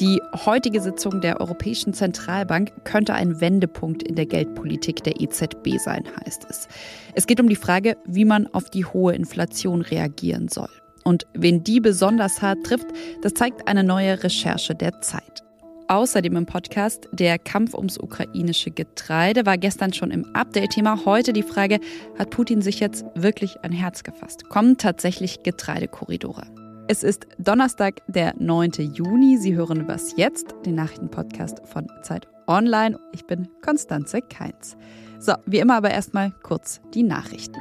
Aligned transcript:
Die 0.00 0.22
heutige 0.46 0.80
Sitzung 0.80 1.20
der 1.20 1.40
Europäischen 1.40 1.92
Zentralbank 1.92 2.72
könnte 2.84 3.12
ein 3.12 3.42
Wendepunkt 3.42 4.02
in 4.02 4.14
der 4.14 4.24
Geldpolitik 4.24 5.04
der 5.04 5.20
EZB 5.20 5.78
sein, 5.78 6.04
heißt 6.24 6.46
es. 6.48 6.68
Es 7.12 7.26
geht 7.26 7.38
um 7.38 7.50
die 7.50 7.56
Frage, 7.56 7.98
wie 8.06 8.24
man 8.24 8.46
auf 8.54 8.70
die 8.70 8.86
hohe 8.86 9.14
Inflation 9.14 9.82
reagieren 9.82 10.48
soll. 10.48 10.70
Und 11.04 11.26
wen 11.34 11.64
die 11.64 11.80
besonders 11.80 12.40
hart 12.40 12.64
trifft, 12.64 12.86
das 13.20 13.34
zeigt 13.34 13.68
eine 13.68 13.84
neue 13.84 14.22
Recherche 14.22 14.74
der 14.74 15.02
Zeit. 15.02 15.44
Außerdem 15.90 16.36
im 16.36 16.46
Podcast 16.46 17.08
der 17.10 17.36
Kampf 17.36 17.74
ums 17.74 17.98
ukrainische 17.98 18.70
Getreide 18.70 19.44
war 19.44 19.58
gestern 19.58 19.92
schon 19.92 20.12
im 20.12 20.24
Update-Thema. 20.36 21.04
Heute 21.04 21.32
die 21.32 21.42
Frage, 21.42 21.80
hat 22.16 22.30
Putin 22.30 22.62
sich 22.62 22.78
jetzt 22.78 23.04
wirklich 23.16 23.64
ein 23.64 23.72
Herz 23.72 24.04
gefasst? 24.04 24.48
Kommen 24.48 24.76
tatsächlich 24.76 25.42
Getreidekorridore? 25.42 26.46
Es 26.86 27.02
ist 27.02 27.26
Donnerstag, 27.38 28.02
der 28.06 28.34
9. 28.38 28.70
Juni. 28.94 29.36
Sie 29.36 29.56
hören 29.56 29.88
Was 29.88 30.16
jetzt, 30.16 30.54
den 30.64 30.76
Nachrichtenpodcast 30.76 31.62
von 31.66 31.88
Zeit 32.02 32.28
Online. 32.46 32.96
Ich 33.12 33.26
bin 33.26 33.48
Konstanze 33.60 34.22
Keins. 34.22 34.76
So, 35.18 35.32
wie 35.46 35.58
immer 35.58 35.74
aber 35.74 35.90
erstmal 35.90 36.30
kurz 36.44 36.80
die 36.94 37.02
Nachrichten. 37.02 37.58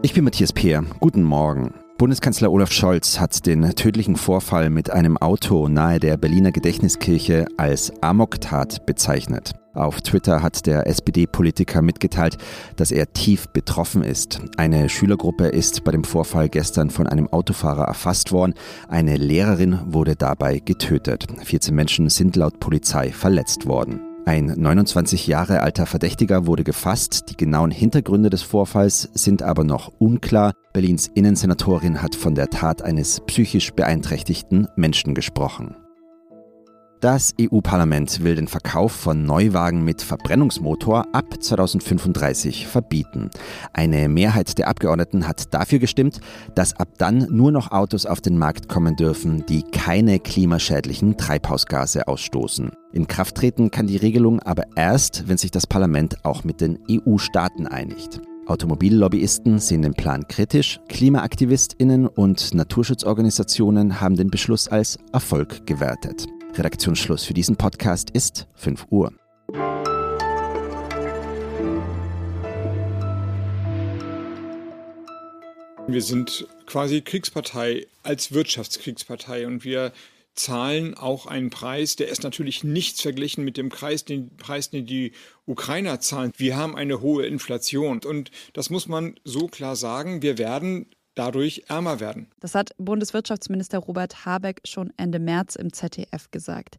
Ich 0.00 0.14
bin 0.14 0.24
Matthias 0.24 0.54
Peer. 0.54 0.86
Guten 1.00 1.22
Morgen. 1.22 1.74
Bundeskanzler 1.98 2.52
Olaf 2.52 2.70
Scholz 2.70 3.18
hat 3.18 3.44
den 3.44 3.74
tödlichen 3.74 4.14
Vorfall 4.14 4.70
mit 4.70 4.88
einem 4.88 5.16
Auto 5.16 5.66
nahe 5.66 5.98
der 5.98 6.16
Berliner 6.16 6.52
Gedächtniskirche 6.52 7.46
als 7.56 7.92
Amoktat 8.00 8.86
bezeichnet. 8.86 9.54
Auf 9.74 10.00
Twitter 10.00 10.40
hat 10.40 10.66
der 10.66 10.86
SPD-Politiker 10.86 11.82
mitgeteilt, 11.82 12.38
dass 12.76 12.92
er 12.92 13.12
tief 13.12 13.48
betroffen 13.48 14.04
ist. 14.04 14.40
Eine 14.56 14.88
Schülergruppe 14.88 15.48
ist 15.48 15.82
bei 15.82 15.90
dem 15.90 16.04
Vorfall 16.04 16.48
gestern 16.48 16.90
von 16.90 17.08
einem 17.08 17.26
Autofahrer 17.26 17.86
erfasst 17.86 18.30
worden. 18.30 18.54
Eine 18.86 19.16
Lehrerin 19.16 19.80
wurde 19.86 20.14
dabei 20.14 20.60
getötet. 20.60 21.26
14 21.42 21.74
Menschen 21.74 22.10
sind 22.10 22.36
laut 22.36 22.60
Polizei 22.60 23.10
verletzt 23.10 23.66
worden. 23.66 24.07
Ein 24.28 24.52
29 24.58 25.26
Jahre 25.26 25.62
alter 25.62 25.86
Verdächtiger 25.86 26.46
wurde 26.46 26.62
gefasst. 26.62 27.30
Die 27.30 27.36
genauen 27.38 27.70
Hintergründe 27.70 28.28
des 28.28 28.42
Vorfalls 28.42 29.08
sind 29.14 29.42
aber 29.42 29.64
noch 29.64 29.90
unklar. 29.98 30.52
Berlins 30.74 31.06
Innensenatorin 31.14 32.02
hat 32.02 32.14
von 32.14 32.34
der 32.34 32.50
Tat 32.50 32.82
eines 32.82 33.20
psychisch 33.20 33.72
beeinträchtigten 33.72 34.68
Menschen 34.76 35.14
gesprochen. 35.14 35.76
Das 37.00 37.32
EU-Parlament 37.40 38.24
will 38.24 38.34
den 38.34 38.48
Verkauf 38.48 38.90
von 38.90 39.24
Neuwagen 39.24 39.84
mit 39.84 40.02
Verbrennungsmotor 40.02 41.06
ab 41.12 41.40
2035 41.40 42.66
verbieten. 42.66 43.30
Eine 43.72 44.08
Mehrheit 44.08 44.58
der 44.58 44.66
Abgeordneten 44.66 45.28
hat 45.28 45.54
dafür 45.54 45.78
gestimmt, 45.78 46.18
dass 46.56 46.74
ab 46.74 46.88
dann 46.98 47.28
nur 47.30 47.52
noch 47.52 47.70
Autos 47.70 48.04
auf 48.04 48.20
den 48.20 48.36
Markt 48.36 48.68
kommen 48.68 48.96
dürfen, 48.96 49.46
die 49.46 49.62
keine 49.62 50.18
klimaschädlichen 50.18 51.16
Treibhausgase 51.16 52.08
ausstoßen. 52.08 52.72
In 52.92 53.06
Kraft 53.06 53.36
treten 53.36 53.70
kann 53.70 53.86
die 53.86 53.96
Regelung 53.96 54.40
aber 54.40 54.64
erst, 54.74 55.28
wenn 55.28 55.38
sich 55.38 55.52
das 55.52 55.68
Parlament 55.68 56.24
auch 56.24 56.42
mit 56.42 56.60
den 56.60 56.80
EU-Staaten 56.90 57.68
einigt. 57.68 58.20
Automobillobbyisten 58.46 59.60
sehen 59.60 59.82
den 59.82 59.94
Plan 59.94 60.26
kritisch, 60.26 60.80
Klimaaktivistinnen 60.88 62.08
und 62.08 62.54
Naturschutzorganisationen 62.54 64.00
haben 64.00 64.16
den 64.16 64.30
Beschluss 64.30 64.66
als 64.66 64.98
Erfolg 65.12 65.64
gewertet. 65.64 66.26
Redaktionsschluss 66.54 67.24
für 67.24 67.34
diesen 67.34 67.56
Podcast 67.56 68.10
ist 68.10 68.46
5 68.54 68.86
Uhr. 68.90 69.12
Wir 75.86 76.02
sind 76.02 76.46
quasi 76.66 77.00
Kriegspartei 77.00 77.86
als 78.02 78.32
Wirtschaftskriegspartei 78.32 79.46
und 79.46 79.64
wir 79.64 79.92
zahlen 80.34 80.94
auch 80.94 81.26
einen 81.26 81.50
Preis, 81.50 81.96
der 81.96 82.08
ist 82.08 82.22
natürlich 82.22 82.62
nichts 82.62 83.00
verglichen 83.00 83.44
mit 83.44 83.56
dem 83.56 83.68
Preis, 83.68 84.04
den 84.04 84.36
Preis, 84.36 84.70
den 84.70 84.86
die 84.86 85.12
Ukrainer 85.46 86.00
zahlen. 86.00 86.32
Wir 86.36 86.56
haben 86.56 86.76
eine 86.76 87.00
hohe 87.00 87.26
Inflation 87.26 88.00
und 88.04 88.30
das 88.52 88.70
muss 88.70 88.86
man 88.86 89.14
so 89.24 89.48
klar 89.48 89.76
sagen. 89.76 90.22
Wir 90.22 90.38
werden 90.38 90.86
dadurch 91.18 91.64
ärmer 91.68 92.00
werden. 92.00 92.28
Das 92.40 92.54
hat 92.54 92.70
Bundeswirtschaftsminister 92.78 93.78
Robert 93.78 94.24
Habeck 94.24 94.60
schon 94.64 94.92
Ende 94.96 95.18
März 95.18 95.56
im 95.56 95.72
ZDF 95.72 96.30
gesagt. 96.30 96.78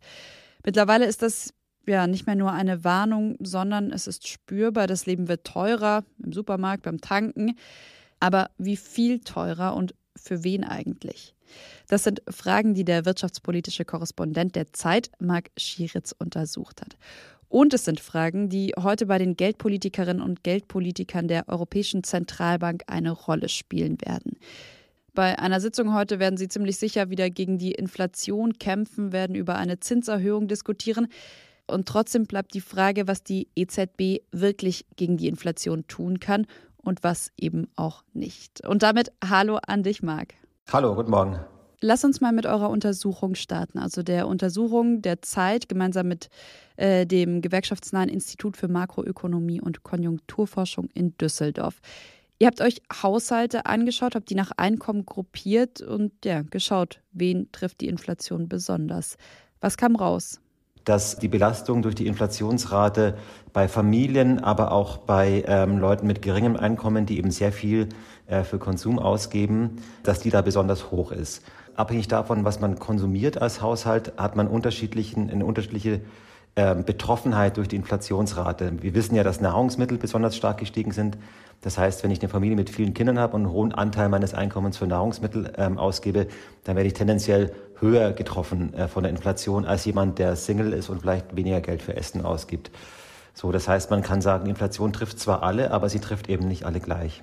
Mittlerweile 0.65 1.05
ist 1.05 1.21
das 1.21 1.53
ja 1.85 2.07
nicht 2.07 2.25
mehr 2.25 2.35
nur 2.35 2.51
eine 2.51 2.83
Warnung, 2.83 3.35
sondern 3.39 3.91
es 3.91 4.07
ist 4.07 4.27
spürbar. 4.27 4.87
Das 4.87 5.05
Leben 5.05 5.27
wird 5.27 5.45
teurer 5.45 6.03
im 6.23 6.31
Supermarkt, 6.31 6.83
beim 6.83 7.01
Tanken. 7.01 7.57
Aber 8.19 8.49
wie 8.57 8.77
viel 8.77 9.19
teurer 9.19 9.75
und 9.75 9.95
für 10.15 10.43
wen 10.43 10.63
eigentlich? 10.63 11.35
Das 11.87 12.03
sind 12.03 12.21
Fragen, 12.29 12.75
die 12.75 12.85
der 12.85 13.05
wirtschaftspolitische 13.05 13.85
Korrespondent 13.85 14.55
der 14.55 14.71
Zeit, 14.73 15.09
Marc 15.19 15.49
Schieritz, 15.57 16.13
untersucht 16.17 16.81
hat. 16.81 16.97
Und 17.49 17.73
es 17.73 17.83
sind 17.83 17.99
Fragen, 17.99 18.47
die 18.47 18.73
heute 18.79 19.07
bei 19.07 19.17
den 19.17 19.35
Geldpolitikerinnen 19.35 20.21
und 20.21 20.43
Geldpolitikern 20.43 21.27
der 21.27 21.49
Europäischen 21.49 22.03
Zentralbank 22.03 22.83
eine 22.87 23.11
Rolle 23.11 23.49
spielen 23.49 23.97
werden. 24.05 24.37
Bei 25.15 25.37
einer 25.39 25.59
Sitzung 25.59 25.93
heute 25.93 26.19
werden 26.19 26.37
sie 26.37 26.47
ziemlich 26.47 26.77
sicher 26.77 27.09
wieder 27.09 27.31
gegen 27.31 27.57
die 27.57 27.71
Inflation 27.71 28.53
kämpfen, 28.53 29.11
werden 29.11 29.35
über 29.35 29.55
eine 29.55 29.79
Zinserhöhung 29.79 30.47
diskutieren. 30.47 31.07
Und 31.65 31.87
trotzdem 31.87 32.25
bleibt 32.25 32.53
die 32.53 32.61
Frage, 32.61 33.07
was 33.07 33.23
die 33.23 33.47
EZB 33.55 34.23
wirklich 34.31 34.85
gegen 34.95 35.17
die 35.17 35.27
Inflation 35.27 35.87
tun 35.87 36.19
kann 36.19 36.45
und 36.77 37.03
was 37.03 37.31
eben 37.35 37.67
auch 37.75 38.03
nicht. 38.13 38.65
Und 38.65 38.83
damit 38.83 39.11
Hallo 39.27 39.57
an 39.65 39.81
dich, 39.81 40.03
Marc. 40.03 40.35
Hallo, 40.71 40.93
guten 40.93 41.11
Morgen. 41.11 41.39
Lass 41.81 42.03
uns 42.03 42.19
mal 42.19 42.33
mit 42.33 42.45
eurer 42.45 42.69
Untersuchung 42.69 43.35
starten, 43.35 43.79
also 43.79 44.03
der 44.03 44.27
Untersuchung 44.27 45.01
der 45.01 45.21
Zeit 45.21 45.69
gemeinsam 45.69 46.09
mit 46.09 46.29
äh, 46.75 47.05
dem 47.05 47.41
gewerkschaftsnahen 47.41 48.09
Institut 48.09 48.57
für 48.57 48.67
Makroökonomie 48.67 49.61
und 49.61 49.83
Konjunkturforschung 49.83 50.89
in 50.93 51.15
Düsseldorf. 51.17 51.79
Ihr 52.37 52.47
habt 52.47 52.59
euch 52.59 52.81
Haushalte 53.01 53.65
angeschaut, 53.65 54.15
habt 54.15 54.29
die 54.29 54.35
nach 54.35 54.51
Einkommen 54.57 55.05
gruppiert 55.05 55.81
und 55.81 56.11
ja, 56.25 56.41
geschaut, 56.41 57.01
wen 57.11 57.49
trifft 57.51 57.79
die 57.79 57.87
Inflation 57.87 58.49
besonders. 58.49 59.17
Was 59.61 59.77
kam 59.77 59.95
raus? 59.95 60.41
Dass 60.89 61.17
die 61.17 61.27
Belastung 61.27 61.83
durch 61.83 61.93
die 61.93 62.07
Inflationsrate 62.07 63.13
bei 63.53 63.67
Familien, 63.67 64.39
aber 64.39 64.71
auch 64.71 64.97
bei 64.97 65.43
ähm, 65.45 65.77
Leuten 65.77 66.07
mit 66.07 66.23
geringem 66.23 66.55
Einkommen, 66.55 67.05
die 67.05 67.19
eben 67.19 67.29
sehr 67.29 67.51
viel 67.51 67.89
äh, 68.25 68.43
für 68.43 68.57
Konsum 68.57 68.97
ausgeben, 68.97 69.83
dass 70.01 70.19
die 70.19 70.31
da 70.31 70.41
besonders 70.41 70.89
hoch 70.89 71.11
ist. 71.11 71.43
Abhängig 71.75 72.07
davon, 72.07 72.43
was 72.43 72.59
man 72.59 72.79
konsumiert 72.79 73.39
als 73.39 73.61
Haushalt, 73.61 74.13
hat 74.17 74.35
man 74.35 74.47
unterschiedlichen, 74.47 75.29
eine 75.29 75.45
unterschiedliche 75.45 76.01
äh, 76.55 76.73
Betroffenheit 76.73 77.57
durch 77.57 77.67
die 77.67 77.75
Inflationsrate. 77.75 78.81
Wir 78.81 78.95
wissen 78.95 79.13
ja, 79.13 79.23
dass 79.23 79.41
Nahrungsmittel 79.41 79.99
besonders 79.99 80.35
stark 80.35 80.57
gestiegen 80.57 80.91
sind. 80.91 81.19
Das 81.61 81.77
heißt, 81.77 82.03
wenn 82.03 82.09
ich 82.09 82.19
eine 82.21 82.29
Familie 82.29 82.55
mit 82.55 82.69
vielen 82.69 82.95
Kindern 82.95 83.19
habe 83.19 83.35
und 83.35 83.43
einen 83.43 83.51
hohen 83.51 83.71
Anteil 83.73 84.09
meines 84.09 84.33
Einkommens 84.33 84.77
für 84.77 84.87
Nahrungsmittel 84.87 85.53
ähm, 85.57 85.77
ausgebe, 85.77 86.27
dann 86.63 86.75
werde 86.75 86.87
ich 86.87 86.93
tendenziell 86.93 87.51
höher 87.81 88.13
getroffen 88.13 88.73
äh, 88.73 88.87
von 88.87 89.03
der 89.03 89.11
Inflation 89.11 89.65
als 89.65 89.85
jemand, 89.85 90.19
der 90.19 90.35
Single 90.35 90.73
ist 90.73 90.89
und 90.89 91.01
vielleicht 91.01 91.35
weniger 91.35 91.61
Geld 91.61 91.81
für 91.81 91.95
Essen 91.95 92.25
ausgibt. 92.25 92.71
So, 93.33 93.51
das 93.51 93.67
heißt, 93.67 93.89
man 93.89 94.01
kann 94.01 94.21
sagen, 94.21 94.47
Inflation 94.47 94.91
trifft 94.91 95.19
zwar 95.19 95.43
alle, 95.43 95.71
aber 95.71 95.89
sie 95.89 95.99
trifft 95.99 96.29
eben 96.29 96.47
nicht 96.47 96.65
alle 96.65 96.79
gleich. 96.79 97.21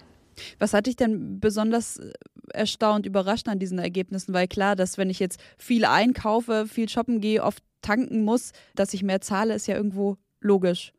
Was 0.58 0.74
hat 0.74 0.86
dich 0.86 0.96
denn 0.96 1.40
besonders 1.40 1.98
äh, 1.98 2.12
erstaunt, 2.52 3.06
überrascht 3.06 3.48
an 3.48 3.58
diesen 3.58 3.78
Ergebnissen? 3.78 4.34
Weil 4.34 4.48
klar, 4.48 4.76
dass 4.76 4.98
wenn 4.98 5.10
ich 5.10 5.18
jetzt 5.18 5.40
viel 5.58 5.84
einkaufe, 5.84 6.66
viel 6.66 6.88
shoppen 6.88 7.20
gehe, 7.20 7.42
oft 7.42 7.62
tanken 7.82 8.24
muss, 8.24 8.52
dass 8.74 8.94
ich 8.94 9.02
mehr 9.02 9.20
zahle, 9.20 9.54
ist 9.54 9.66
ja 9.66 9.76
irgendwo 9.76 10.16
logisch. 10.40 10.92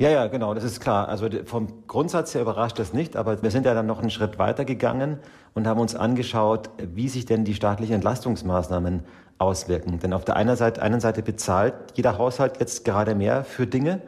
Ja, 0.00 0.08
ja, 0.08 0.28
genau, 0.28 0.54
das 0.54 0.64
ist 0.64 0.80
klar. 0.80 1.10
Also 1.10 1.28
vom 1.44 1.86
Grundsatz 1.86 2.34
her 2.34 2.40
überrascht 2.40 2.78
das 2.78 2.94
nicht, 2.94 3.16
aber 3.16 3.42
wir 3.42 3.50
sind 3.50 3.66
ja 3.66 3.74
dann 3.74 3.84
noch 3.84 4.00
einen 4.00 4.08
Schritt 4.08 4.38
weiter 4.38 4.64
gegangen 4.64 5.18
und 5.52 5.66
haben 5.66 5.78
uns 5.78 5.94
angeschaut, 5.94 6.70
wie 6.78 7.10
sich 7.10 7.26
denn 7.26 7.44
die 7.44 7.54
staatlichen 7.54 7.96
Entlastungsmaßnahmen 7.96 9.02
auswirken. 9.36 9.98
Denn 9.98 10.14
auf 10.14 10.24
der 10.24 10.36
einen 10.36 10.56
Seite, 10.56 10.80
einen 10.80 11.00
Seite 11.00 11.20
bezahlt 11.20 11.74
jeder 11.96 12.16
Haushalt 12.16 12.58
jetzt 12.60 12.86
gerade 12.86 13.14
mehr 13.14 13.44
für 13.44 13.66
Dinge. 13.66 14.00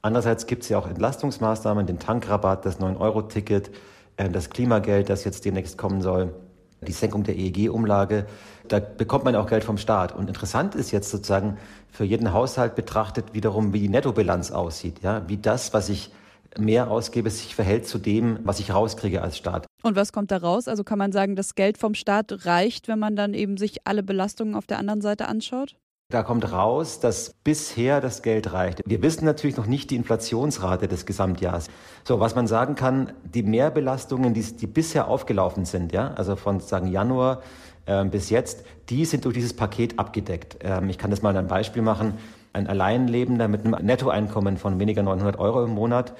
Andererseits 0.00 0.46
gibt 0.46 0.62
es 0.62 0.70
ja 0.70 0.78
auch 0.78 0.88
Entlastungsmaßnahmen, 0.88 1.84
den 1.84 1.98
Tankrabatt, 1.98 2.64
das 2.64 2.80
9-Euro-Ticket, 2.80 3.70
äh, 4.16 4.30
das 4.30 4.48
Klimageld, 4.48 5.10
das 5.10 5.24
jetzt 5.24 5.44
demnächst 5.44 5.76
kommen 5.76 6.00
soll, 6.00 6.32
die 6.80 6.92
Senkung 6.92 7.24
der 7.24 7.36
EEG-Umlage. 7.36 8.26
Da 8.68 8.80
bekommt 8.80 9.24
man 9.24 9.36
auch 9.36 9.48
Geld 9.48 9.64
vom 9.64 9.78
Staat. 9.78 10.14
Und 10.14 10.28
interessant 10.28 10.74
ist 10.74 10.90
jetzt 10.90 11.10
sozusagen 11.10 11.56
für 11.90 12.04
jeden 12.04 12.32
Haushalt 12.32 12.74
betrachtet 12.74 13.32
wiederum, 13.32 13.72
wie 13.72 13.80
die 13.80 13.88
Nettobilanz 13.88 14.50
aussieht. 14.50 15.02
Ja? 15.02 15.28
Wie 15.28 15.36
das, 15.36 15.72
was 15.72 15.88
ich 15.88 16.10
mehr 16.58 16.90
ausgebe, 16.90 17.30
sich 17.30 17.54
verhält 17.54 17.86
zu 17.86 17.98
dem, 17.98 18.38
was 18.44 18.60
ich 18.60 18.72
rauskriege 18.72 19.22
als 19.22 19.36
Staat. 19.36 19.66
Und 19.82 19.96
was 19.96 20.12
kommt 20.12 20.30
da 20.30 20.38
raus? 20.38 20.68
Also 20.68 20.84
kann 20.84 20.98
man 20.98 21.12
sagen, 21.12 21.36
das 21.36 21.54
Geld 21.54 21.78
vom 21.78 21.94
Staat 21.94 22.46
reicht, 22.46 22.88
wenn 22.88 22.98
man 22.98 23.16
dann 23.16 23.34
eben 23.34 23.56
sich 23.56 23.86
alle 23.86 24.02
Belastungen 24.02 24.54
auf 24.54 24.66
der 24.66 24.78
anderen 24.78 25.00
Seite 25.00 25.28
anschaut? 25.28 25.76
Da 26.08 26.22
kommt 26.22 26.52
raus, 26.52 27.00
dass 27.00 27.34
bisher 27.42 28.00
das 28.00 28.22
Geld 28.22 28.52
reicht. 28.52 28.80
Wir 28.86 29.02
wissen 29.02 29.24
natürlich 29.24 29.56
noch 29.56 29.66
nicht 29.66 29.90
die 29.90 29.96
Inflationsrate 29.96 30.86
des 30.86 31.04
Gesamtjahres. 31.04 31.66
So, 32.04 32.20
was 32.20 32.36
man 32.36 32.46
sagen 32.46 32.76
kann, 32.76 33.12
die 33.24 33.42
Mehrbelastungen, 33.42 34.32
die, 34.32 34.42
die 34.42 34.68
bisher 34.68 35.08
aufgelaufen 35.08 35.64
sind, 35.64 35.92
ja, 35.92 36.12
also 36.14 36.36
von 36.36 36.60
sagen 36.60 36.86
Januar 36.86 37.42
äh, 37.86 38.04
bis 38.04 38.30
jetzt, 38.30 38.64
die 38.88 39.04
sind 39.04 39.24
durch 39.24 39.34
dieses 39.34 39.56
Paket 39.56 39.98
abgedeckt. 39.98 40.58
Ähm, 40.60 40.90
ich 40.90 40.98
kann 40.98 41.10
das 41.10 41.22
mal 41.22 41.30
an 41.30 41.38
einem 41.38 41.48
Beispiel 41.48 41.82
machen. 41.82 42.16
Ein 42.52 42.68
Alleinlebender 42.68 43.48
mit 43.48 43.66
einem 43.66 43.84
Nettoeinkommen 43.84 44.58
von 44.58 44.78
weniger 44.78 45.02
900 45.02 45.40
Euro 45.40 45.64
im 45.64 45.70
Monat 45.72 46.12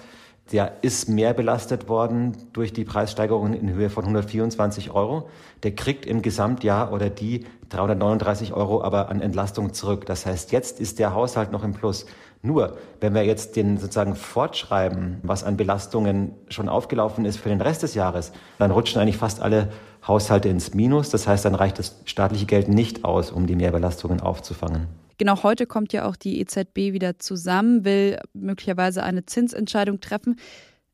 der 0.52 0.82
ist 0.82 1.08
mehr 1.08 1.34
belastet 1.34 1.88
worden 1.88 2.36
durch 2.52 2.72
die 2.72 2.84
Preissteigerungen 2.84 3.52
in 3.52 3.68
Höhe 3.70 3.90
von 3.90 4.04
124 4.04 4.92
Euro. 4.92 5.28
Der 5.64 5.74
kriegt 5.74 6.06
im 6.06 6.22
Gesamtjahr 6.22 6.92
oder 6.92 7.10
die 7.10 7.46
339 7.70 8.52
Euro 8.52 8.82
aber 8.82 9.08
an 9.08 9.20
Entlastung 9.20 9.72
zurück. 9.72 10.06
Das 10.06 10.24
heißt, 10.24 10.52
jetzt 10.52 10.78
ist 10.78 11.00
der 11.00 11.14
Haushalt 11.14 11.50
noch 11.50 11.64
im 11.64 11.72
Plus. 11.72 12.06
Nur, 12.42 12.76
wenn 13.00 13.12
wir 13.12 13.24
jetzt 13.24 13.56
den 13.56 13.76
sozusagen 13.76 14.14
fortschreiben, 14.14 15.18
was 15.22 15.42
an 15.42 15.56
Belastungen 15.56 16.32
schon 16.48 16.68
aufgelaufen 16.68 17.24
ist 17.24 17.38
für 17.38 17.48
den 17.48 17.60
Rest 17.60 17.82
des 17.82 17.94
Jahres, 17.94 18.30
dann 18.58 18.70
rutschen 18.70 19.00
eigentlich 19.00 19.16
fast 19.16 19.40
alle 19.40 19.72
Haushalte 20.06 20.48
ins 20.48 20.74
Minus. 20.74 21.10
Das 21.10 21.26
heißt, 21.26 21.44
dann 21.44 21.56
reicht 21.56 21.80
das 21.80 22.00
staatliche 22.04 22.46
Geld 22.46 22.68
nicht 22.68 23.04
aus, 23.04 23.32
um 23.32 23.48
die 23.48 23.56
Mehrbelastungen 23.56 24.20
aufzufangen. 24.20 24.86
Genau 25.18 25.42
heute 25.42 25.66
kommt 25.66 25.92
ja 25.92 26.06
auch 26.06 26.16
die 26.16 26.40
EZB 26.40 26.92
wieder 26.92 27.18
zusammen, 27.18 27.84
will 27.84 28.18
möglicherweise 28.34 29.02
eine 29.02 29.24
Zinsentscheidung 29.24 30.00
treffen. 30.00 30.36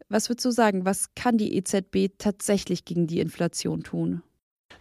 Was 0.09 0.29
würdest 0.29 0.45
du 0.45 0.51
sagen, 0.51 0.85
was 0.85 1.15
kann 1.15 1.39
die 1.39 1.57
EZB 1.57 2.19
tatsächlich 2.19 2.85
gegen 2.85 3.07
die 3.07 3.21
Inflation 3.21 3.83
tun? 3.83 4.23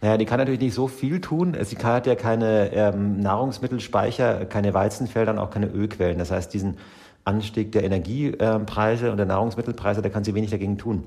Naja, 0.00 0.16
die 0.16 0.24
kann 0.24 0.38
natürlich 0.38 0.60
nicht 0.60 0.74
so 0.74 0.88
viel 0.88 1.20
tun. 1.20 1.56
Sie 1.62 1.76
hat 1.76 2.06
ja 2.06 2.14
keine 2.14 2.72
ähm, 2.72 3.20
Nahrungsmittelspeicher, 3.20 4.46
keine 4.46 4.74
Weizenfelder 4.74 5.32
und 5.32 5.38
auch 5.38 5.50
keine 5.50 5.68
Ölquellen. 5.68 6.18
Das 6.18 6.30
heißt, 6.30 6.52
diesen 6.52 6.76
Anstieg 7.24 7.72
der 7.72 7.84
Energiepreise 7.84 9.10
und 9.10 9.16
der 9.16 9.26
Nahrungsmittelpreise, 9.26 10.02
da 10.02 10.08
kann 10.08 10.24
sie 10.24 10.34
wenig 10.34 10.50
dagegen 10.50 10.76
tun. 10.76 11.04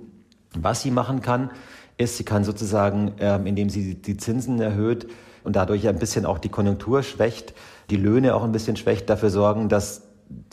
Was 0.58 0.81
sie 0.81 0.92
machen 0.92 1.22
kann, 1.22 1.52
ist, 1.98 2.18
sie 2.18 2.24
kann 2.24 2.44
sozusagen, 2.44 3.14
ähm, 3.20 3.46
indem 3.46 3.70
sie 3.70 3.96
die 3.96 4.18
Zinsen 4.18 4.60
erhöht 4.62 5.08
und 5.44 5.56
dadurch 5.56 5.88
ein 5.88 6.00
bisschen 6.00 6.26
auch 6.26 6.40
die 6.40 6.50
Konjunktur 6.50 7.04
schwächt, 7.04 7.54
die 7.90 7.98
Löhne 7.98 8.36
auch 8.36 8.44
ein 8.44 8.52
bisschen 8.52 8.76
schwächt, 8.76 9.10
dafür 9.10 9.30
sorgen, 9.30 9.70
dass 9.70 10.04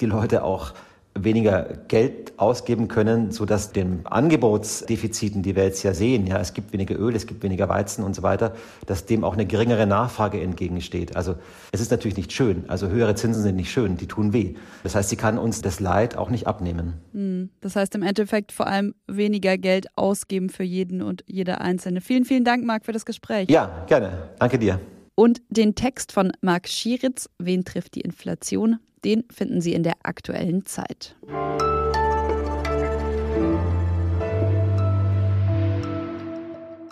die 0.01 0.07
Leute 0.07 0.45
auch 0.45 0.73
weniger 1.15 1.65
Geld 1.89 2.33
ausgeben 2.39 2.89
können, 2.89 3.33
so 3.33 3.45
dass 3.45 3.73
den 3.73 4.07
Angebotsdefiziten, 4.07 5.43
die 5.43 5.55
wir 5.57 5.65
jetzt 5.65 5.83
ja 5.83 5.93
sehen, 5.93 6.27
ja, 6.27 6.39
es 6.41 6.55
gibt 6.55 6.73
weniger 6.73 6.99
Öl, 6.99 7.15
es 7.15 7.27
gibt 7.27 7.43
weniger 7.43 7.69
Weizen 7.69 8.03
und 8.03 8.15
so 8.15 8.23
weiter, 8.23 8.55
dass 8.87 9.05
dem 9.05 9.25
auch 9.25 9.35
eine 9.35 9.47
geringere 9.47 9.87
Nachfrage 9.87 10.41
entgegensteht. 10.41 11.15
Also 11.15 11.35
es 11.71 11.81
ist 11.81 11.91
natürlich 11.91 12.17
nicht 12.17 12.33
schön. 12.33 12.65
Also 12.69 12.89
höhere 12.89 13.15
Zinsen 13.15 13.43
sind 13.43 13.57
nicht 13.57 13.71
schön, 13.71 13.97
die 13.97 14.07
tun 14.07 14.33
weh. 14.33 14.55
Das 14.83 14.95
heißt, 14.95 15.11
sie 15.11 15.17
kann 15.17 15.39
uns 15.39 15.61
das 15.61 15.81
Leid 15.81 16.17
auch 16.17 16.31
nicht 16.31 16.47
abnehmen. 16.47 16.95
Hm, 17.13 17.51
das 17.61 17.77
heißt 17.77 17.95
im 17.95 18.03
Endeffekt 18.03 18.53
vor 18.53 18.67
allem 18.67 18.95
weniger 19.07 19.59
Geld 19.59 19.87
ausgeben 19.97 20.49
für 20.49 20.65
jeden 20.65 21.03
und 21.03 21.25
jede 21.27 21.61
Einzelne. 21.61 22.01
Vielen, 22.01 22.25
vielen 22.25 22.45
Dank, 22.45 22.65
Marc, 22.65 22.87
für 22.87 22.93
das 22.93 23.05
Gespräch. 23.05 23.51
Ja, 23.51 23.85
gerne. 23.87 24.31
Danke 24.39 24.59
dir. 24.59 24.81
Und 25.15 25.43
den 25.51 25.75
Text 25.75 26.13
von 26.13 26.33
Marc 26.41 26.69
Schieritz, 26.69 27.29
Wen 27.39 27.65
trifft 27.65 27.97
die 27.97 28.01
Inflation, 28.01 28.79
den 29.05 29.25
finden 29.31 29.61
Sie 29.61 29.75
in 29.75 29.83
der 29.83 29.95
aktuellen 30.05 30.65
Zeit. 30.65 31.17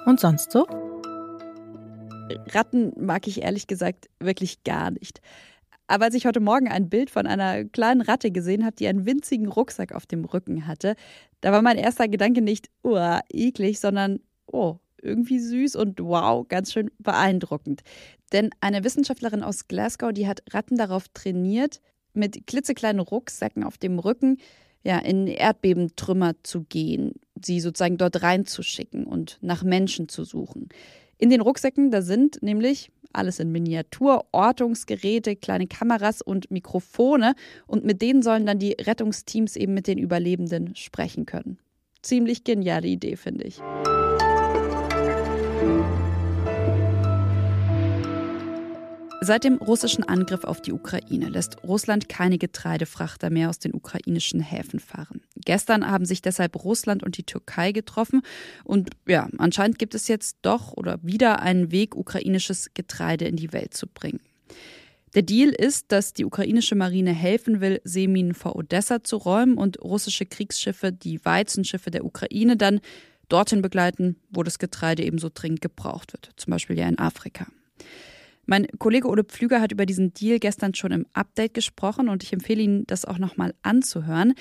Und 0.04 0.20
sonst 0.20 0.50
so? 0.50 0.66
Ratten 2.52 2.92
mag 2.98 3.26
ich 3.26 3.42
ehrlich 3.42 3.66
gesagt 3.66 4.08
wirklich 4.18 4.64
gar 4.64 4.90
nicht. 4.90 5.20
Aber 5.86 6.04
als 6.04 6.14
ich 6.14 6.26
heute 6.26 6.40
Morgen 6.40 6.68
ein 6.68 6.88
Bild 6.90 7.10
von 7.10 7.26
einer 7.26 7.64
kleinen 7.64 8.02
Ratte 8.02 8.30
gesehen 8.30 8.64
habe, 8.64 8.76
die 8.76 8.86
einen 8.86 9.06
winzigen 9.06 9.48
Rucksack 9.48 9.92
auf 9.92 10.06
dem 10.06 10.24
Rücken 10.24 10.66
hatte, 10.66 10.94
da 11.40 11.52
war 11.52 11.62
mein 11.62 11.78
erster 11.78 12.06
Gedanke 12.06 12.42
nicht, 12.42 12.68
oh, 12.82 13.18
eklig, 13.32 13.80
sondern, 13.80 14.20
oh, 14.46 14.78
irgendwie 15.02 15.38
süß 15.38 15.76
und 15.76 16.00
wow, 16.00 16.46
ganz 16.48 16.72
schön 16.72 16.90
beeindruckend. 16.98 17.82
Denn 18.32 18.50
eine 18.60 18.84
Wissenschaftlerin 18.84 19.42
aus 19.42 19.68
Glasgow, 19.68 20.12
die 20.12 20.26
hat 20.28 20.42
Ratten 20.50 20.76
darauf 20.76 21.08
trainiert, 21.08 21.80
mit 22.12 22.46
klitzekleinen 22.46 23.00
Rucksäcken 23.00 23.64
auf 23.64 23.78
dem 23.78 23.98
Rücken 23.98 24.38
ja, 24.82 24.98
in 24.98 25.26
Erdbebentrümmer 25.26 26.34
zu 26.42 26.62
gehen, 26.62 27.12
sie 27.44 27.60
sozusagen 27.60 27.98
dort 27.98 28.22
reinzuschicken 28.22 29.04
und 29.04 29.38
nach 29.42 29.62
Menschen 29.62 30.08
zu 30.08 30.24
suchen. 30.24 30.68
In 31.18 31.28
den 31.28 31.42
Rucksäcken, 31.42 31.90
da 31.90 32.00
sind 32.00 32.42
nämlich 32.42 32.90
alles 33.12 33.40
in 33.40 33.52
Miniatur, 33.52 34.24
Ortungsgeräte, 34.32 35.36
kleine 35.36 35.66
Kameras 35.66 36.22
und 36.22 36.50
Mikrofone 36.50 37.34
und 37.66 37.84
mit 37.84 38.00
denen 38.00 38.22
sollen 38.22 38.46
dann 38.46 38.58
die 38.58 38.72
Rettungsteams 38.72 39.56
eben 39.56 39.74
mit 39.74 39.86
den 39.86 39.98
Überlebenden 39.98 40.74
sprechen 40.76 41.26
können. 41.26 41.58
Ziemlich 42.02 42.44
geniale 42.44 42.88
Idee, 42.88 43.16
finde 43.16 43.44
ich. 43.44 43.60
Seit 49.22 49.44
dem 49.44 49.56
russischen 49.56 50.02
Angriff 50.02 50.44
auf 50.44 50.62
die 50.62 50.72
Ukraine 50.72 51.28
lässt 51.28 51.62
Russland 51.62 52.08
keine 52.08 52.38
Getreidefrachter 52.38 53.28
mehr 53.28 53.50
aus 53.50 53.58
den 53.58 53.74
ukrainischen 53.74 54.40
Häfen 54.40 54.80
fahren. 54.80 55.20
Gestern 55.44 55.86
haben 55.90 56.06
sich 56.06 56.22
deshalb 56.22 56.64
Russland 56.64 57.02
und 57.02 57.18
die 57.18 57.24
Türkei 57.24 57.72
getroffen 57.72 58.22
und 58.64 58.88
ja, 59.06 59.28
anscheinend 59.36 59.78
gibt 59.78 59.94
es 59.94 60.08
jetzt 60.08 60.38
doch 60.40 60.72
oder 60.72 60.98
wieder 61.02 61.42
einen 61.42 61.70
Weg, 61.70 61.96
ukrainisches 61.96 62.70
Getreide 62.72 63.26
in 63.26 63.36
die 63.36 63.52
Welt 63.52 63.74
zu 63.74 63.86
bringen. 63.86 64.20
Der 65.14 65.22
Deal 65.22 65.50
ist, 65.50 65.92
dass 65.92 66.14
die 66.14 66.24
ukrainische 66.24 66.74
Marine 66.74 67.12
helfen 67.12 67.60
will, 67.60 67.82
Seeminen 67.84 68.32
vor 68.32 68.56
Odessa 68.56 69.04
zu 69.04 69.18
räumen 69.18 69.58
und 69.58 69.82
russische 69.82 70.24
Kriegsschiffe 70.24 70.92
die 70.92 71.22
Weizenschiffe 71.24 71.90
der 71.90 72.06
Ukraine 72.06 72.56
dann 72.56 72.80
dorthin 73.28 73.60
begleiten, 73.60 74.16
wo 74.30 74.42
das 74.42 74.58
Getreide 74.58 75.04
ebenso 75.04 75.28
dringend 75.32 75.60
gebraucht 75.60 76.14
wird, 76.14 76.30
zum 76.36 76.52
Beispiel 76.52 76.78
ja 76.78 76.88
in 76.88 76.98
Afrika. 76.98 77.46
Mein 78.50 78.66
Kollege 78.80 79.08
Ole 79.08 79.22
Pflüger 79.22 79.60
hat 79.60 79.70
über 79.70 79.86
diesen 79.86 80.12
Deal 80.12 80.40
gestern 80.40 80.74
schon 80.74 80.90
im 80.90 81.06
Update 81.12 81.54
gesprochen 81.54 82.08
und 82.08 82.24
ich 82.24 82.32
empfehle 82.32 82.60
Ihnen, 82.60 82.84
das 82.88 83.04
auch 83.04 83.18
nochmal 83.18 83.54
anzuhören. 83.62 84.34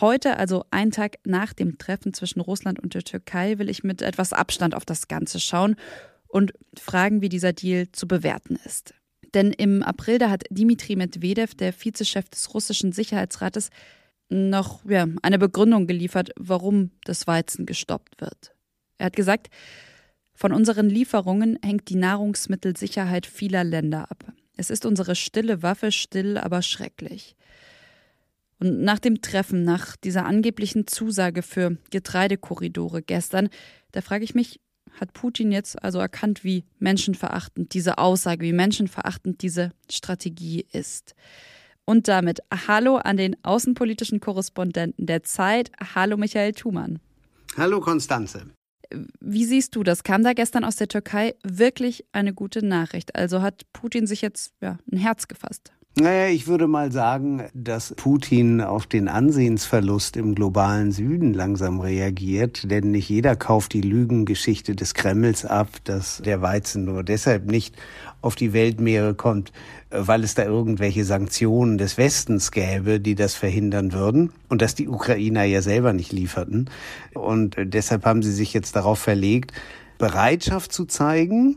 Heute, 0.00 0.38
also 0.38 0.64
einen 0.70 0.92
Tag 0.92 1.18
nach 1.26 1.52
dem 1.52 1.76
Treffen 1.76 2.14
zwischen 2.14 2.40
Russland 2.40 2.80
und 2.80 2.94
der 2.94 3.02
Türkei, 3.02 3.58
will 3.58 3.68
ich 3.68 3.84
mit 3.84 4.00
etwas 4.00 4.32
Abstand 4.32 4.74
auf 4.74 4.86
das 4.86 5.08
Ganze 5.08 5.40
schauen 5.40 5.76
und 6.26 6.54
fragen, 6.74 7.20
wie 7.20 7.28
dieser 7.28 7.52
Deal 7.52 7.92
zu 7.92 8.08
bewerten 8.08 8.58
ist. 8.64 8.94
Denn 9.34 9.52
im 9.52 9.82
April, 9.82 10.16
da 10.16 10.30
hat 10.30 10.44
Dimitri 10.48 10.96
Medvedev, 10.96 11.54
der 11.54 11.74
Vizechef 11.74 12.30
des 12.30 12.54
russischen 12.54 12.92
Sicherheitsrates, 12.92 13.68
noch 14.30 14.86
ja, 14.88 15.06
eine 15.20 15.38
Begründung 15.38 15.86
geliefert, 15.86 16.30
warum 16.38 16.92
das 17.04 17.26
Weizen 17.26 17.66
gestoppt 17.66 18.22
wird. 18.22 18.54
Er 18.96 19.06
hat 19.06 19.16
gesagt, 19.16 19.50
von 20.34 20.52
unseren 20.52 20.88
Lieferungen 20.88 21.58
hängt 21.62 21.88
die 21.88 21.96
Nahrungsmittelsicherheit 21.96 23.26
vieler 23.26 23.64
Länder 23.64 24.10
ab. 24.10 24.32
Es 24.56 24.70
ist 24.70 24.84
unsere 24.84 25.14
stille 25.14 25.62
Waffe, 25.62 25.92
still, 25.92 26.38
aber 26.38 26.62
schrecklich. 26.62 27.36
Und 28.58 28.82
nach 28.82 28.98
dem 28.98 29.22
Treffen, 29.22 29.64
nach 29.64 29.96
dieser 29.96 30.26
angeblichen 30.26 30.86
Zusage 30.86 31.42
für 31.42 31.78
Getreidekorridore 31.90 33.02
gestern, 33.02 33.48
da 33.92 34.02
frage 34.02 34.24
ich 34.24 34.34
mich, 34.34 34.60
hat 34.98 35.14
Putin 35.14 35.52
jetzt 35.52 35.82
also 35.82 35.98
erkannt, 35.98 36.44
wie 36.44 36.64
menschenverachtend 36.78 37.72
diese 37.72 37.98
Aussage, 37.98 38.44
wie 38.44 38.52
menschenverachtend 38.52 39.40
diese 39.42 39.72
Strategie 39.90 40.66
ist? 40.72 41.14
Und 41.86 42.08
damit 42.08 42.40
Hallo 42.68 42.96
an 42.96 43.16
den 43.16 43.36
außenpolitischen 43.42 44.20
Korrespondenten 44.20 45.06
der 45.06 45.22
Zeit. 45.22 45.72
Hallo 45.94 46.16
Michael 46.16 46.52
Thumann. 46.52 47.00
Hallo 47.56 47.80
Konstanze. 47.80 48.50
Wie 49.20 49.44
siehst 49.44 49.76
du 49.76 49.82
das? 49.82 50.02
Kam 50.02 50.22
da 50.22 50.32
gestern 50.32 50.64
aus 50.64 50.76
der 50.76 50.88
Türkei 50.88 51.34
wirklich 51.42 52.04
eine 52.12 52.34
gute 52.34 52.64
Nachricht? 52.64 53.14
Also 53.14 53.42
hat 53.42 53.64
Putin 53.72 54.06
sich 54.06 54.22
jetzt 54.22 54.54
ja, 54.60 54.78
ein 54.90 54.98
Herz 54.98 55.28
gefasst? 55.28 55.72
Naja, 55.96 56.28
ich 56.28 56.46
würde 56.46 56.68
mal 56.68 56.92
sagen, 56.92 57.42
dass 57.52 57.92
Putin 57.96 58.60
auf 58.60 58.86
den 58.86 59.08
Ansehensverlust 59.08 60.16
im 60.16 60.36
globalen 60.36 60.92
Süden 60.92 61.34
langsam 61.34 61.80
reagiert, 61.80 62.70
denn 62.70 62.92
nicht 62.92 63.08
jeder 63.08 63.34
kauft 63.34 63.72
die 63.72 63.80
Lügengeschichte 63.80 64.76
des 64.76 64.94
Kremls 64.94 65.44
ab, 65.44 65.68
dass 65.82 66.22
der 66.24 66.42
Weizen 66.42 66.84
nur 66.84 67.02
deshalb 67.02 67.50
nicht 67.50 67.74
auf 68.22 68.36
die 68.36 68.52
Weltmeere 68.52 69.14
kommt, 69.14 69.52
weil 69.90 70.22
es 70.22 70.34
da 70.34 70.44
irgendwelche 70.44 71.04
Sanktionen 71.04 71.76
des 71.76 71.98
Westens 71.98 72.52
gäbe, 72.52 73.00
die 73.00 73.16
das 73.16 73.34
verhindern 73.34 73.92
würden 73.92 74.32
und 74.48 74.62
dass 74.62 74.76
die 74.76 74.88
Ukrainer 74.88 75.42
ja 75.42 75.60
selber 75.60 75.92
nicht 75.92 76.12
lieferten. 76.12 76.70
Und 77.14 77.56
deshalb 77.58 78.04
haben 78.04 78.22
sie 78.22 78.32
sich 78.32 78.54
jetzt 78.54 78.76
darauf 78.76 79.00
verlegt, 79.00 79.52
Bereitschaft 79.98 80.72
zu 80.72 80.86
zeigen, 80.86 81.56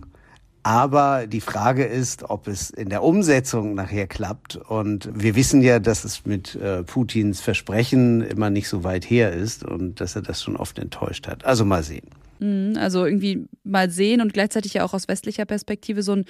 aber 0.63 1.27
die 1.27 1.41
Frage 1.41 1.83
ist, 1.83 2.23
ob 2.29 2.47
es 2.47 2.69
in 2.69 2.89
der 2.89 3.03
Umsetzung 3.03 3.75
nachher 3.75 4.07
klappt. 4.07 4.55
Und 4.55 5.09
wir 5.13 5.35
wissen 5.35 5.61
ja, 5.61 5.79
dass 5.79 6.05
es 6.05 6.25
mit 6.25 6.55
äh, 6.55 6.83
Putins 6.83 7.41
Versprechen 7.41 8.21
immer 8.21 8.49
nicht 8.49 8.69
so 8.69 8.83
weit 8.83 9.03
her 9.09 9.33
ist 9.33 9.63
und 9.63 9.99
dass 9.99 10.15
er 10.15 10.21
das 10.21 10.41
schon 10.41 10.55
oft 10.55 10.79
enttäuscht 10.79 11.27
hat. 11.27 11.43
Also 11.43 11.65
mal 11.65 11.83
sehen. 11.83 12.07
Mhm, 12.39 12.77
also 12.77 13.05
irgendwie 13.05 13.45
mal 13.63 13.89
sehen 13.89 14.21
und 14.21 14.33
gleichzeitig 14.33 14.75
ja 14.75 14.85
auch 14.85 14.93
aus 14.93 15.07
westlicher 15.07 15.45
Perspektive 15.45 16.01
so 16.01 16.13
ein 16.13 16.25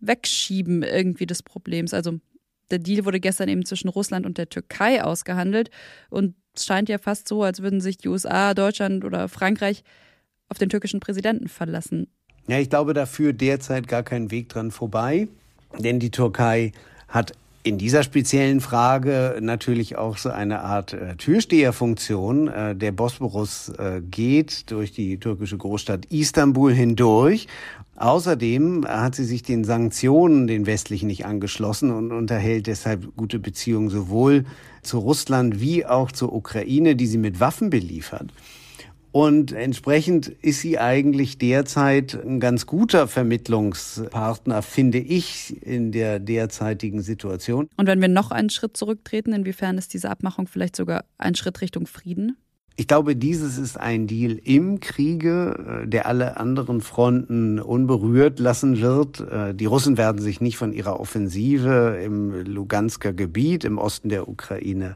Wegschieben 0.00 0.82
irgendwie 0.82 1.26
des 1.26 1.42
Problems. 1.42 1.94
Also 1.94 2.18
der 2.70 2.80
Deal 2.80 3.04
wurde 3.04 3.20
gestern 3.20 3.48
eben 3.48 3.64
zwischen 3.64 3.88
Russland 3.88 4.26
und 4.26 4.38
der 4.38 4.48
Türkei 4.48 5.02
ausgehandelt 5.02 5.70
und 6.10 6.34
es 6.54 6.64
scheint 6.64 6.88
ja 6.88 6.98
fast 6.98 7.28
so, 7.28 7.42
als 7.42 7.62
würden 7.62 7.80
sich 7.80 7.98
die 7.98 8.08
USA, 8.08 8.54
Deutschland 8.54 9.04
oder 9.04 9.28
Frankreich 9.28 9.84
auf 10.48 10.58
den 10.58 10.68
türkischen 10.68 11.00
Präsidenten 11.00 11.48
verlassen. 11.48 12.08
Ja, 12.48 12.58
ich 12.58 12.70
glaube, 12.70 12.94
da 12.94 13.06
führt 13.06 13.40
derzeit 13.40 13.88
gar 13.88 14.02
kein 14.02 14.30
Weg 14.30 14.48
dran 14.48 14.70
vorbei, 14.70 15.28
denn 15.78 15.98
die 15.98 16.10
Türkei 16.10 16.72
hat 17.08 17.32
in 17.64 17.78
dieser 17.78 18.04
speziellen 18.04 18.60
Frage 18.60 19.38
natürlich 19.40 19.96
auch 19.96 20.18
so 20.18 20.30
eine 20.30 20.60
Art 20.60 20.92
äh, 20.92 21.16
Türsteherfunktion. 21.16 22.46
Äh, 22.46 22.76
der 22.76 22.92
Bosporus 22.92 23.70
äh, 23.70 24.00
geht 24.08 24.70
durch 24.70 24.92
die 24.92 25.18
türkische 25.18 25.58
Großstadt 25.58 26.06
Istanbul 26.06 26.72
hindurch. 26.72 27.48
Außerdem 27.96 28.86
hat 28.86 29.16
sie 29.16 29.24
sich 29.24 29.42
den 29.42 29.64
Sanktionen, 29.64 30.46
den 30.46 30.66
westlichen, 30.66 31.08
nicht 31.08 31.26
angeschlossen 31.26 31.90
und 31.90 32.12
unterhält 32.12 32.68
deshalb 32.68 33.16
gute 33.16 33.40
Beziehungen 33.40 33.88
sowohl 33.88 34.44
zu 34.82 34.98
Russland 34.98 35.60
wie 35.60 35.84
auch 35.84 36.12
zur 36.12 36.32
Ukraine, 36.32 36.94
die 36.94 37.06
sie 37.06 37.18
mit 37.18 37.40
Waffen 37.40 37.70
beliefert. 37.70 38.30
Und 39.16 39.52
entsprechend 39.52 40.28
ist 40.28 40.60
sie 40.60 40.78
eigentlich 40.78 41.38
derzeit 41.38 42.22
ein 42.22 42.38
ganz 42.38 42.66
guter 42.66 43.08
Vermittlungspartner, 43.08 44.60
finde 44.60 44.98
ich, 44.98 45.56
in 45.62 45.90
der 45.90 46.18
derzeitigen 46.18 47.00
Situation. 47.00 47.70
Und 47.78 47.86
wenn 47.86 48.02
wir 48.02 48.08
noch 48.08 48.30
einen 48.30 48.50
Schritt 48.50 48.76
zurücktreten, 48.76 49.32
inwiefern 49.32 49.78
ist 49.78 49.94
diese 49.94 50.10
Abmachung 50.10 50.48
vielleicht 50.48 50.76
sogar 50.76 51.06
ein 51.16 51.34
Schritt 51.34 51.62
Richtung 51.62 51.86
Frieden? 51.86 52.36
Ich 52.76 52.88
glaube, 52.88 53.16
dieses 53.16 53.56
ist 53.56 53.80
ein 53.80 54.06
Deal 54.06 54.32
im 54.44 54.80
Kriege, 54.80 55.84
äh, 55.84 55.88
der 55.88 56.04
alle 56.04 56.36
anderen 56.36 56.82
Fronten 56.82 57.58
unberührt 57.58 58.38
lassen 58.38 58.82
wird. 58.82 59.20
Äh, 59.20 59.54
die 59.54 59.64
Russen 59.64 59.96
werden 59.96 60.20
sich 60.20 60.42
nicht 60.42 60.58
von 60.58 60.74
ihrer 60.74 61.00
Offensive 61.00 61.98
im 62.04 62.44
Lugansker 62.44 63.14
Gebiet 63.14 63.64
im 63.64 63.78
Osten 63.78 64.10
der 64.10 64.28
Ukraine 64.28 64.94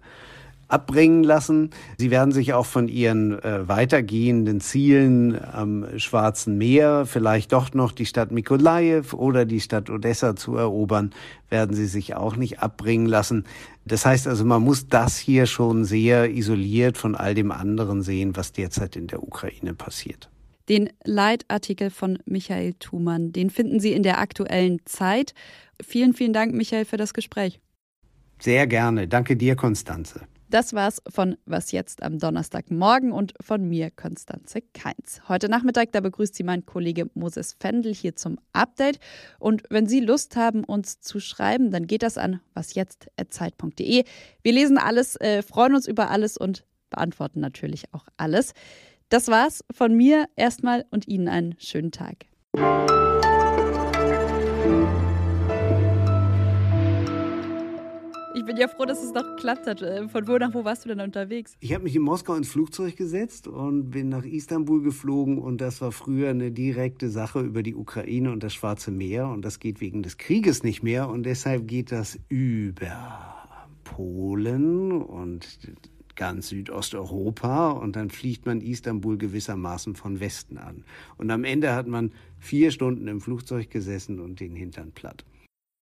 abbringen 0.72 1.24
lassen. 1.24 1.70
Sie 1.98 2.10
werden 2.10 2.32
sich 2.32 2.52
auch 2.52 2.66
von 2.66 2.88
ihren 2.88 3.38
äh, 3.42 3.68
weitergehenden 3.68 4.60
Zielen 4.60 5.38
am 5.42 5.86
Schwarzen 5.98 6.58
Meer, 6.58 7.06
vielleicht 7.06 7.52
doch 7.52 7.74
noch 7.74 7.92
die 7.92 8.06
Stadt 8.06 8.30
Mikolajew 8.30 9.14
oder 9.14 9.44
die 9.44 9.60
Stadt 9.60 9.90
Odessa 9.90 10.36
zu 10.36 10.56
erobern, 10.56 11.12
werden 11.48 11.74
sie 11.74 11.86
sich 11.86 12.14
auch 12.14 12.36
nicht 12.36 12.60
abbringen 12.60 13.06
lassen. 13.06 13.44
Das 13.84 14.06
heißt 14.06 14.26
also, 14.26 14.44
man 14.44 14.62
muss 14.62 14.88
das 14.88 15.18
hier 15.18 15.46
schon 15.46 15.84
sehr 15.84 16.30
isoliert 16.30 16.98
von 16.98 17.14
all 17.14 17.34
dem 17.34 17.50
anderen 17.50 18.02
sehen, 18.02 18.36
was 18.36 18.52
derzeit 18.52 18.96
in 18.96 19.06
der 19.06 19.22
Ukraine 19.22 19.74
passiert. 19.74 20.30
Den 20.68 20.90
Leitartikel 21.04 21.90
von 21.90 22.18
Michael 22.26 22.74
Thumann, 22.74 23.32
den 23.32 23.50
finden 23.50 23.80
Sie 23.80 23.92
in 23.92 24.04
der 24.04 24.20
aktuellen 24.20 24.78
Zeit. 24.84 25.34
Vielen, 25.82 26.14
vielen 26.14 26.32
Dank, 26.32 26.54
Michael, 26.54 26.84
für 26.84 26.96
das 26.96 27.12
Gespräch. 27.12 27.58
Sehr 28.38 28.66
gerne. 28.66 29.08
Danke 29.08 29.36
dir, 29.36 29.56
Konstanze. 29.56 30.20
Das 30.50 30.74
war's 30.74 31.00
von 31.08 31.36
Was 31.46 31.70
jetzt 31.70 32.02
am 32.02 32.18
Donnerstagmorgen 32.18 33.12
und 33.12 33.34
von 33.40 33.68
mir, 33.68 33.92
Konstanze 33.92 34.62
Keins. 34.74 35.28
Heute 35.28 35.48
Nachmittag, 35.48 35.92
da 35.92 36.00
begrüßt 36.00 36.34
Sie 36.34 36.42
mein 36.42 36.66
Kollege 36.66 37.08
Moses 37.14 37.56
Fendel 37.60 37.94
hier 37.94 38.16
zum 38.16 38.36
Update. 38.52 38.98
Und 39.38 39.62
wenn 39.70 39.86
Sie 39.86 40.00
Lust 40.00 40.34
haben, 40.34 40.64
uns 40.64 41.00
zu 41.00 41.20
schreiben, 41.20 41.70
dann 41.70 41.86
geht 41.86 42.02
das 42.02 42.18
an 42.18 42.40
wasjetzt.zeit.de. 42.54 44.02
Wir 44.42 44.52
lesen 44.52 44.76
alles, 44.76 45.14
äh, 45.20 45.42
freuen 45.42 45.76
uns 45.76 45.86
über 45.86 46.10
alles 46.10 46.36
und 46.36 46.64
beantworten 46.90 47.38
natürlich 47.38 47.84
auch 47.94 48.06
alles. 48.16 48.52
Das 49.08 49.28
war's 49.28 49.64
von 49.72 49.96
mir 49.96 50.26
erstmal 50.34 50.84
und 50.90 51.06
Ihnen 51.06 51.28
einen 51.28 51.54
schönen 51.60 51.92
Tag. 51.92 52.26
Ich 58.32 58.44
bin 58.44 58.56
ja 58.56 58.68
froh, 58.68 58.84
dass 58.84 59.02
es 59.02 59.12
noch 59.12 59.24
geklappt 59.24 59.66
hat. 59.66 59.82
Äh, 59.82 60.08
von 60.08 60.28
wo 60.28 60.38
nach 60.38 60.54
wo 60.54 60.64
warst 60.64 60.84
du 60.84 60.88
denn 60.88 61.00
unterwegs? 61.00 61.56
Ich 61.58 61.74
habe 61.74 61.84
mich 61.84 61.96
in 61.96 62.02
Moskau 62.02 62.34
ins 62.34 62.48
Flugzeug 62.48 62.96
gesetzt 62.96 63.48
und 63.48 63.90
bin 63.90 64.08
nach 64.08 64.24
Istanbul 64.24 64.82
geflogen. 64.82 65.38
Und 65.38 65.60
das 65.60 65.80
war 65.80 65.90
früher 65.90 66.30
eine 66.30 66.52
direkte 66.52 67.08
Sache 67.08 67.40
über 67.40 67.64
die 67.64 67.74
Ukraine 67.74 68.30
und 68.30 68.44
das 68.44 68.54
Schwarze 68.54 68.92
Meer. 68.92 69.28
Und 69.28 69.44
das 69.44 69.58
geht 69.58 69.80
wegen 69.80 70.04
des 70.04 70.16
Krieges 70.16 70.62
nicht 70.62 70.82
mehr. 70.82 71.08
Und 71.08 71.24
deshalb 71.24 71.66
geht 71.66 71.90
das 71.90 72.20
über 72.28 73.34
Polen 73.82 74.92
und 74.92 75.58
ganz 76.14 76.50
Südosteuropa 76.50 77.70
und 77.70 77.96
dann 77.96 78.10
fliegt 78.10 78.44
man 78.44 78.60
Istanbul 78.60 79.16
gewissermaßen 79.16 79.96
von 79.96 80.20
Westen 80.20 80.58
an. 80.58 80.84
Und 81.16 81.30
am 81.30 81.44
Ende 81.44 81.74
hat 81.74 81.86
man 81.86 82.12
vier 82.38 82.70
Stunden 82.70 83.08
im 83.08 83.22
Flugzeug 83.22 83.70
gesessen 83.70 84.20
und 84.20 84.38
den 84.38 84.54
Hintern 84.54 84.92
platt. 84.92 85.24